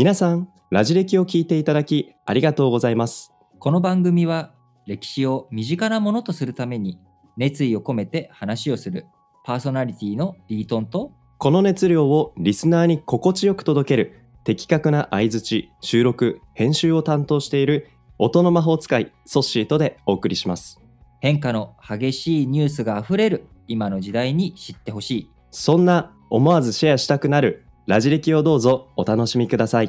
[0.00, 3.34] 皆さん、ラジ歴を聞いていただきありがとうございます。
[3.58, 4.54] この番組は
[4.86, 6.98] 歴史を身近なものとするために
[7.36, 9.04] 熱意を込めて話をする
[9.44, 20.80] パーソナリティのリートンとこの熱量をリスナーに心地よく届ける的確な相槌、収録、編集を担当している音の魔法使いソッシーとでお送りします。
[21.20, 29.86] 変化の激しいニュースがあふれる今の時代に知ってほしいそんな思わずシェアしたくなるラジ歴をどうぞお楽しみください。
[29.86, 29.88] い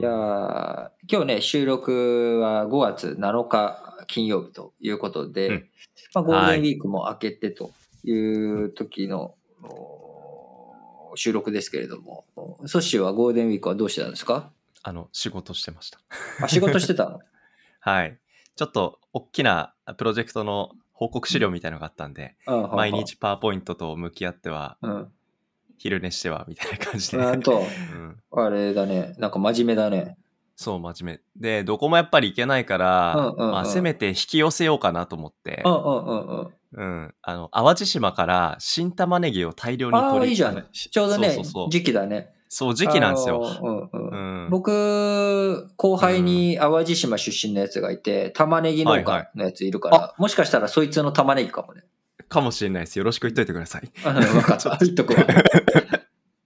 [0.00, 5.68] やー今日ね収録は5月7日金曜日ということで、うん
[6.14, 7.72] まあ、ゴールデンウィークも明けてと
[8.04, 12.24] いう時の、お収録ですけれども
[12.66, 14.52] ソッシーはゴールデンウィークはどうしてたんですか？
[14.84, 15.98] あの、仕事してました。
[16.40, 17.18] あ仕事してたの？
[17.80, 18.16] はい。
[18.54, 22.70] ちょっと、大きなプロジェクトの報告資料みたいのがあったんで、うん。
[22.72, 25.08] 毎日パワーポイントと向き合っては、うん。
[25.78, 27.18] 昼寝しては、みたいな感じで。
[27.18, 29.14] なんとうん、あれだね。
[29.18, 30.16] なんか真面目だね。
[30.56, 31.40] そう、真面目。
[31.40, 33.52] で、どこもやっぱり行けないから、うんうんうん。
[33.52, 35.62] まあ、せめて引き寄せようかなと思って。
[35.64, 36.52] う、んうんうんうん。
[36.72, 37.14] うん。
[37.22, 40.66] あの、淡路島から新玉ねぎを大量にああ取りいいじゃん。
[40.72, 41.70] ちょうどねそうそうそう。
[41.70, 43.42] 時期だねそう、時期なんですよ。
[43.46, 44.50] あのうんうんうん。
[44.50, 51.84] 僕、後輩に淡路島出身のやつがいて、玉ねぎ農家のやついるから、もしかしたらそいつの玉ねぎかもね。
[52.28, 52.98] かもしれないです。
[52.98, 53.90] よろしく言っといてください。
[54.02, 54.76] 分かった。
[54.80, 55.26] 言っとくわ。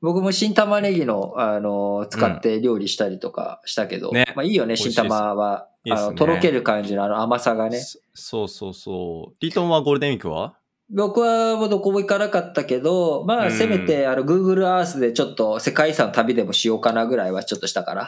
[0.00, 5.68] 僕も新玉ねぎの、あの、使って料理したりとかしたけど、ねまあいいよね、新玉は。
[5.84, 7.78] いいあの、とろける感じのあの甘さがね。
[7.78, 9.36] そそうそうそう。
[9.40, 10.54] リートンはゴールデンウィークは？
[10.94, 18.02] 僕はもうどこも行かなかったけど、まあ、うんせめて、あの、Google Earth でちょっと世界遺産の旅でもしようかなぐらいはちょっとしたから。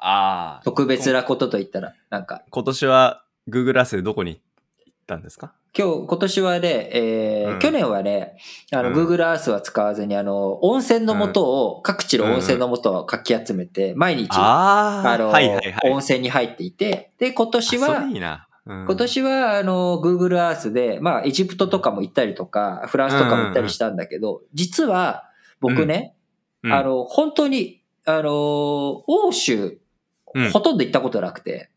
[0.00, 0.62] ああ。
[0.64, 4.40] 特別なことと言ったら、なんか、今年は Google Earth でどこに
[4.86, 5.52] 行ったんですか？
[5.76, 8.36] 今日、今年はね、えーうん去年はね、
[8.72, 15.76] あの、うん Google Earth は使わずに、あの、温泉の素を、各地の温泉の素をかき集めて、毎日、あああ、の、はいはいはい。
[15.90, 18.04] 温泉に入っていて、で、今年は。
[18.68, 25.24] うん今年は、あの、Google Earth で、まあ、エジプトとかも行ったりとか、フランスとかも行ったりしたんだけど、実は、
[25.60, 26.14] 僕ね、
[26.62, 29.80] うんあの、本当に、あの、欧州、
[30.34, 31.70] うんほとんど行ったことなくて、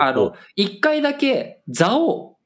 [0.00, 2.36] あのう、一回だけ、蔵王、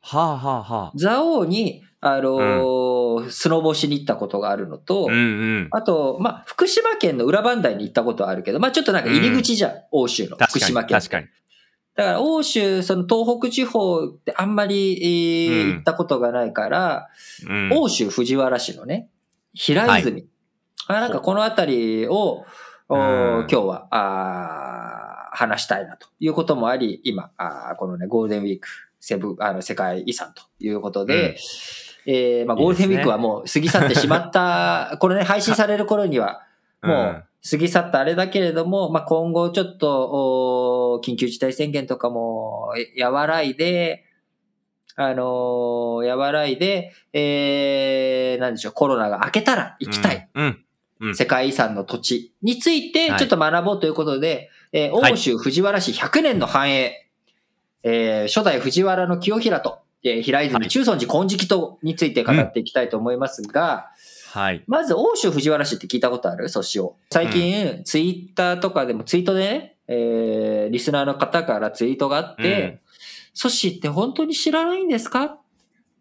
[0.00, 0.92] はあはあはあ。
[0.98, 5.16] 蔵王に、あのースノボしに行ったことがあるのと、うんう
[5.62, 5.68] ん。
[5.72, 10.36] あと、まあ、福島県の裏磐梯に行ったことはあるけど、まあ、ちょっとなんか入り口じゃん、欧州の。
[10.36, 10.98] 福島県。
[10.98, 11.26] 確かに。
[11.98, 15.70] だから、欧州、その東北地方ってあんまり、えーうん。
[15.72, 17.08] 行ったことがないから、
[17.44, 17.70] うん。
[17.72, 19.08] 欧州藤原市のね、
[19.52, 20.24] 平泉。
[20.86, 22.44] あなんかこの辺りを、
[22.88, 23.00] おうん。
[23.00, 28.68] 今日は、あー話したいなということもあり、今、あーこのね、ゴールデンウィーク、
[29.00, 31.36] セブあの世界遺産ということで、
[32.06, 36.42] えーまあ、ゴールデンウィークはもう過ぎ去ってしまった、 これね、配信される頃には、
[36.80, 44.04] もう過ぎ去ったあれだけれども、まあ、今後ちょっと、お緊急事態宣言とかもえ和らいで、
[44.96, 50.28] あのー和らいで、えー、なんでしょう、コロナが明けたら行きたい。。
[50.34, 50.44] うん。
[50.44, 57.08] うんうん世界遺産の土地についてはいちょっと学ぼうということで、えーはい欧州藤原市100年の繁栄、
[57.84, 64.00] えー初代藤原の清平と、えー平泉はい中尊寺金色とについて語っていきたいと思いますが、はい。
[64.66, 66.48] まず、欧州藤原氏って聞いたことある？
[66.48, 66.96] そしを。
[67.10, 72.80] 最近、ツイッターとかでもツイートでね、えーリスナーの方からツイートがあって、
[73.32, 75.38] ソシって本当に知らないんですか？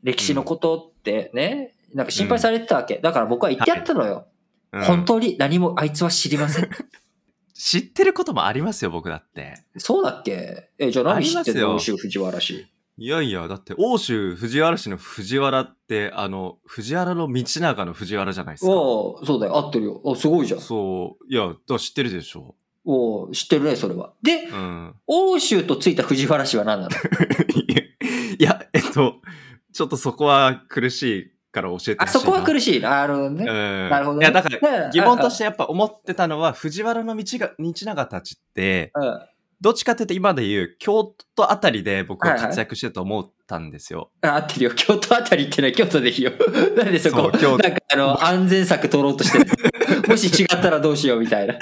[0.03, 2.97] 歴史のことってね、なんか心配されてたわけ。
[2.97, 4.27] だから僕は言ってやったのよ。
[4.73, 6.69] うん本当に何もあいつは知りません。
[7.55, 9.55] 知ってることもありますよ、僕だって。
[9.77, 10.69] そうだっけ？
[10.77, 11.75] え、じゃあ何知ってるの？
[11.75, 12.67] 欧州藤原氏。
[12.99, 18.71] いやいや、だって、欧州藤原氏の藤原って、あの、藤原の道長の藤原じゃないですか。
[18.71, 19.57] おそうだよ。
[19.57, 20.01] 合ってるよ。
[20.03, 20.59] おすごいじゃん。
[20.61, 21.25] そう。
[21.31, 22.55] いや、だ知ってるでしょ。
[22.85, 24.13] お知ってるね、それは。
[24.23, 24.95] で、うん。
[25.05, 26.95] 欧州とついた藤原氏は何なの？
[28.39, 29.17] いや、えっと、
[29.73, 32.03] ちょっとそこは苦しいから教えてほしいな。
[32.03, 32.43] あ、そこは。
[32.43, 32.89] 苦しいな。
[32.89, 33.45] なるほどね。
[33.47, 33.89] うん。
[33.89, 39.19] なるほどねいや、だから、から疑問としてやっぱ思ってたのは、藤原の道が、道長たちって、うん
[39.59, 44.11] どっちかっていうと今で言う、京都あたりで僕ははいはい活躍してると思ったんですよ。
[44.21, 44.71] あ合ってるよ。
[44.75, 46.31] 京都あたりってね、京都でいいよ。
[46.77, 49.45] なんでそこ、そう京都なんかあの、安全策取ろうとしてる。
[50.07, 51.55] もし違ったらどうしようみたいな。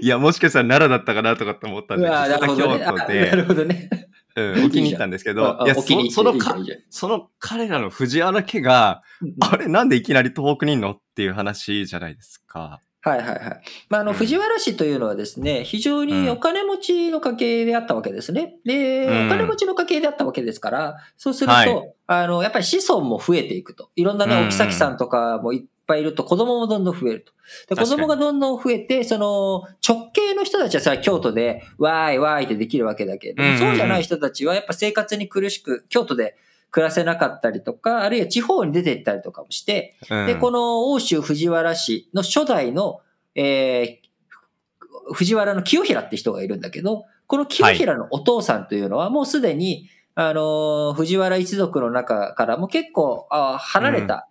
[0.00, 3.88] いや、もしかしたら奈良だったかなとかって思ったんで、うわなるほど京都なで、るほどね。
[4.36, 6.56] うん、お気に入ったんですけど、いや、そそのか
[6.90, 9.02] その彼らの藤原家が、
[9.40, 10.90] あれなんでいきなり東北にいんの？
[10.92, 12.80] っていう話じゃないですか。
[13.10, 13.40] はいはいはい。
[13.88, 18.56] まあ、あの、うん藤原氏というのはですね、非常にお金持ちの家系であったわけですね。
[18.64, 23.90] で、うんお金持ちの家系であったわけですから、そうすると、はいあの、やっぱり子孫も増えていくと。
[23.96, 27.32] いろんなね、うんお妃さんとかもいぱいいると子供もどんどん増えると。
[27.74, 36.36] で子供がどんどん増えて、その直系の人たちはさ、京都でわーいわーいってできるわけだけど、そうじゃない人たちはやっぱ生活に苦しく、京都で
[36.70, 43.00] 暮らせなかったりとか、あるいは地方に出て行ったりとかもして、うんで、この欧州藤原氏の初代の、
[43.34, 44.06] えー
[45.12, 54.28] 藤原の清平って人がいるんだけど、この清平のお父さんというのはもうすでに、あのー藤原一族の中からも結構あ離れた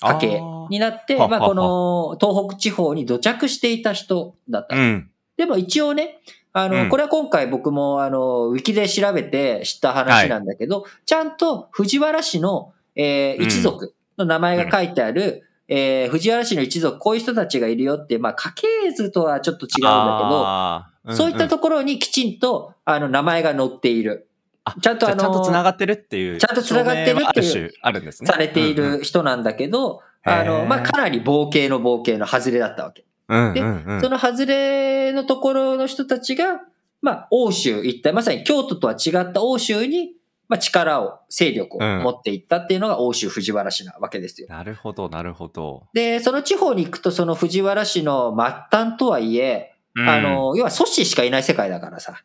[0.00, 0.40] 家系
[0.70, 4.76] になって、まああーはははこの東北地方に土着していた人だった。
[4.76, 5.10] うん。
[5.36, 6.20] でも一応ね、
[6.56, 24.28] あの、うんこれは今回僕もあの、ウィキで調べて知った話なんだけど、ちゃんと藤原氏の、えーうん一族の名前が書いてある、えー藤原氏の一族、こういう人たちがいるよって、まあ家系図とはちょっと違うんだけど、そういったところにきちんと、あの、名前が載っている。
[24.62, 26.38] あちゃんとあの、ちゃんと繋がってるっていう。
[26.38, 28.28] ちゃんと繋がってるっていうあるんですね。
[28.28, 33.04] されていうんうんる人なんだけど、あの、へーまあかなり冒険の冒険の外れだったわけ。
[33.28, 36.60] でうんうんうんその外れのところの人たちが、
[37.00, 40.12] まあ、欧州一帯、まさに京都とは違った欧州に、
[40.48, 44.48] まあ、力を、勢力を持っていったっていうのが欧州藤原氏なわけですよ。
[44.48, 45.86] なるほど、なるほど。
[45.94, 52.22] で、その地方に行くと、その藤原氏の末端とはいえ、あの、要は祖師しかいない世界だからさ。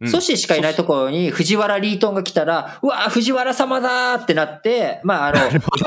[0.00, 5.38] うん、祖師しかいないところに藤原リートンが来たら、うわー藤原様だーってなって、まあ、あの、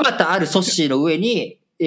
[0.04, 1.84] またある祖師の上に、え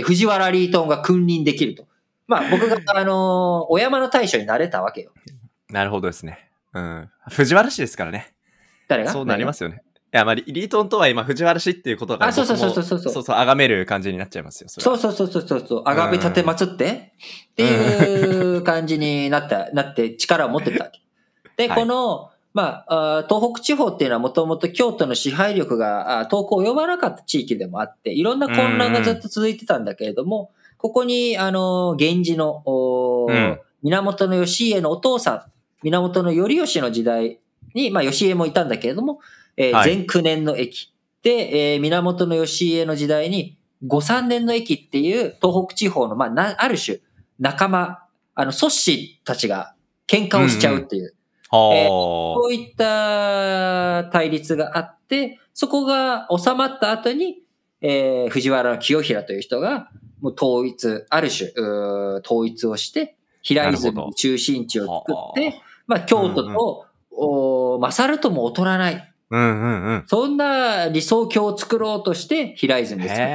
[0.00, 1.86] ー、藤原リートンが君臨できると。
[2.26, 5.12] まあ、僕が、あの、お山の大将になれたわけよ。
[5.70, 6.50] なるほどですね。
[6.72, 7.10] うん。
[7.30, 8.34] 藤原氏ですからね。
[8.88, 9.12] 誰が？
[9.12, 9.82] そうなりますすよね。
[10.12, 14.68] いや、まあ、リリートンとは今、藤原氏っていうことが、あそうそうそうそうそうそうそう、崇める感じになっちゃいますよ。
[14.68, 17.12] そそうそうそうそうそうそう、あがめ立て祭って、
[17.50, 21.00] っていう感じになった、なって力を持ってたわけ。
[21.56, 30.52] で、はいこの、まあ、あー東北地方っていうのはもともと京都の支配力があー遠く及ばなかった地域でもあって、いろんな混乱がずっと続いてたんだけれども、
[30.84, 33.60] ここに、あの、源氏の、おーうん。
[33.84, 35.42] 源義家のお父さん、
[35.82, 37.40] 源頼義の時代
[37.74, 39.20] に、まあ、義家もいたんだけれども、
[39.56, 39.96] えーはい。
[39.96, 40.92] 前9年の駅。
[41.22, 46.98] で、えー源義家の時代に、五三年の駅っていう東北地方の、まあ、な、ある種、
[47.38, 48.00] 仲間、
[48.34, 49.74] あの、祖師たちが
[50.06, 51.14] 喧嘩をしちゃうっていう、
[51.48, 57.43] はあ、こういった対立があって、そこが収まった後に、
[57.86, 59.90] えー藤原の清平という人が、
[60.22, 61.50] もう統一、ある種、
[62.24, 69.14] 統一をして、平泉中心地を作っはて、まあ、京都うんうん勝るとも劣らない。
[69.30, 70.04] うんうんうん。
[70.06, 73.24] そんな理想郷を作ろうとして、平泉を作る。
[73.26, 73.28] へ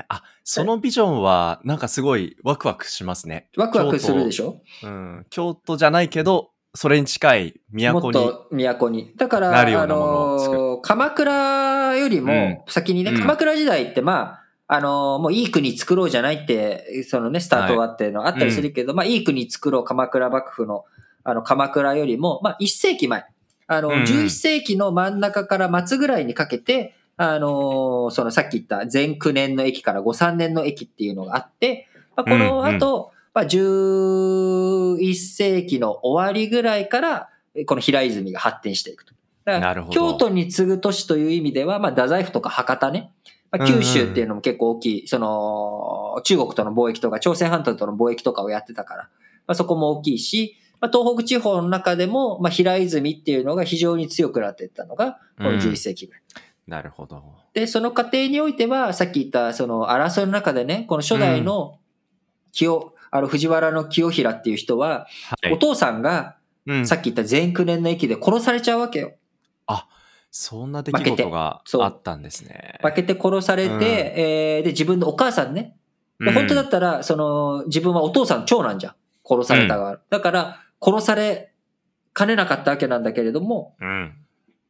[0.00, 0.04] え。
[0.08, 3.48] あ、そのビジョンは、なんかすごいワクワクしますね。
[3.56, 4.46] ワクワクするでしょ？
[4.48, 5.26] ょうん。
[5.30, 7.88] 京都じゃないけど、それに近い都に。
[7.92, 9.12] もっと都に。
[9.16, 13.20] だから、あのー鎌倉よりも先にね、うん。
[13.20, 20.84] 鎌倉時代ってまあ、あのーもういい国作ろうじゃないって、そのね、スタートがあってのあったりするけど、まあいい国作ろう鎌倉幕府の、
[21.22, 23.24] あの、鎌倉よりも、まあ1世紀前、
[23.68, 23.94] あの、うん。
[23.94, 31.86] うん11世紀の真ん中から末ぐらいにかけて、あのーそのさっき言った前9年の駅から5、3年の駅っていうのがあって、
[32.16, 37.30] まあ、この後、まあ、11世紀の終わりぐらいから、
[37.66, 39.12] この平泉が発展していくと。
[39.44, 43.12] だからなるほど京都に次ぐ都市という意味では、まあ、太宰府とか博多ね、
[43.50, 49.02] まあ、九州っていうのも結構大きい、その、中国との貿易とか、朝鮮半島との貿易とかをやってたから、
[49.46, 56.22] まあ、そこも大きいし、まあ、東北地方の中でも、まあ、平泉っていうのが非常に強くなっていったのが、この11世紀ぐらい。
[56.66, 57.22] なるほど。
[57.52, 61.78] で、その過程においては、さっき言った、その争いの中でね、この初代の
[62.52, 65.06] 清、あの、藤原の清平っていう人は、
[65.42, 69.14] はいお父さんが、うんさっき言った前9年の駅で殺されちゃうわけよ。
[70.36, 72.80] そんな出来事がそうあったんですね。
[72.82, 75.76] 負けて殺されて、うんえーで、自分のお母さんね。
[76.18, 78.94] 本当だったら、その、自分はお父さん長男じゃん。
[79.24, 80.00] 殺された側。
[80.10, 81.52] だから、殺され
[82.12, 84.12] かねなかったわけなんだけれども、うん。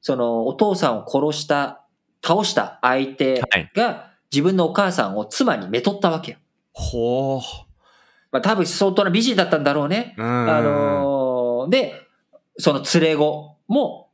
[0.03, 1.81] その、お父さんを殺した、
[2.23, 3.71] 倒した相手はい。
[3.75, 6.39] が、自分のお母さんを妻にめとったわけよ。
[6.75, 7.41] ほう。
[8.35, 10.17] まあ多分相当な美人だったんだろうね。
[10.19, 10.27] うん。
[10.27, 11.95] あのーで、
[12.59, 14.11] その連れ子も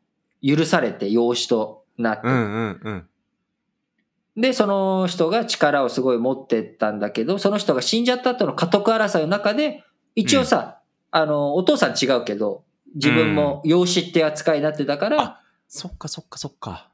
[0.47, 4.43] 許されて養子となって、うんうんうん。
[4.43, 9.83] で、その人が力をすごい持ってったんだけど、その人が死んじゃった後の家督争いの中で、
[10.15, 16.90] 一応さ、あの、お父さん違うけど、自分も養子って扱いになってたから、あそっかそっかそっか。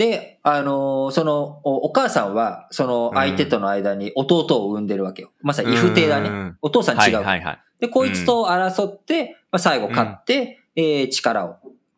[0.00, 5.30] で、あの、そのお、お母さんは、その相手との間に弟を産んでるわけよ。
[5.42, 6.30] まさに、異父弟だね。
[6.30, 7.16] うんお父さん違う。
[7.16, 7.58] はいはいはい。
[7.80, 11.56] で、こいつと争って、まあ、最後勝って、えー力を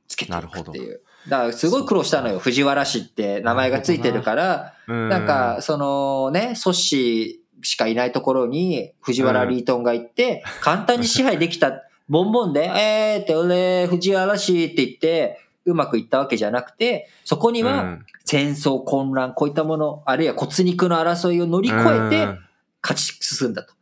[0.08, 1.00] つけていくっていう。
[1.28, 2.40] だからすごい苦労したのよ。
[2.40, 18.06] 藤原氏って名前がついてるから、ななんか、そのね、阻止しかいないところに藤原リートンが行って、簡単に支配できた、ボンボンで、えーって俺、藤原氏って言って、うまくいったわけじゃなくて、そこにはうん。
[18.24, 22.38] 戦争、混乱、こういったもの、あるいは骨肉の争いを乗り越えて
[22.82, 23.74] 勝ち進んだと。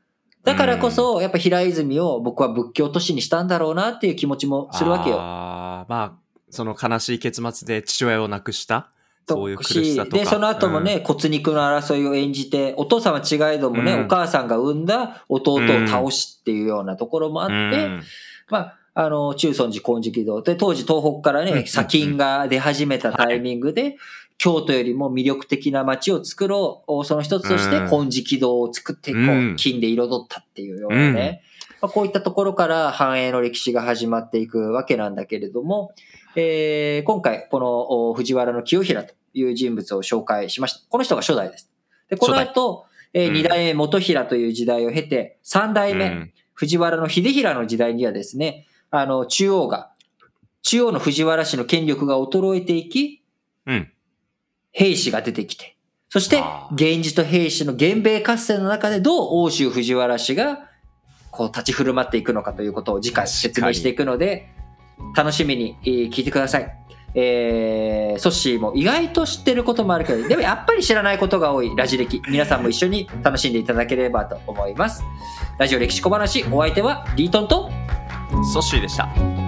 [0.42, 5.16] だからこそ、やっぱ平泉を僕は仏教都市にしたんだろうなっていう気持ちもするわけよ。
[5.20, 6.12] あーまあ、
[6.48, 8.88] その悲しい結末で父親を亡くした？
[9.26, 10.16] とそういう苦しさとか。
[10.16, 14.04] で、その後もね、骨肉の争いを演じて、お父さんは違えどもね、うん。
[14.06, 18.02] お母さんが産んだ弟を倒しっていうようなところもあっうん、て、うん。
[18.48, 23.96] まあ、あの、中尊寺金色堂で、当時東北からね、砂金が出始めたタイミングで、
[24.38, 27.88] 京都よりも魅力的な街を作ろう、その一つとしてうん。
[27.90, 31.42] 金色堂を作って、こう金で彩ったっていうようなね、
[31.82, 35.92] まあ、こういったところから繁栄の歴史が始まっていくわけなんだけれども、
[36.36, 40.80] えー今回、このお藤原の清平という人物を紹介しました。
[40.88, 41.70] この人が初代です。
[42.08, 46.32] で、この後、え代目元平という時代を経て、三代目、うん。
[46.54, 49.92] 藤原の秀平の時代にはですね、あの、中央が、
[50.62, 53.22] 中央の藤原氏の権力が衰えていき、
[53.66, 53.92] うん。
[54.72, 55.76] 兵士が出てきて、
[56.08, 56.42] そして
[56.72, 60.68] 源氏と兵士の源兵衛合戦の中でどう欧州藤原氏が、
[61.30, 64.48] こう立ち振る舞っていくのかということを次回説明していくので、
[65.16, 66.76] 楽しみにえー聞いてください。
[67.14, 72.22] えー、ソッシーも意外と知ってることもあるけど、でもやっぱり知らないことが多いラジ歴。
[72.28, 75.02] 皆さんも一緒に楽しんでいただければと思います。
[75.58, 77.70] ラジオ歴史小話、お相手はリートンと
[78.44, 79.39] ソッシーでした。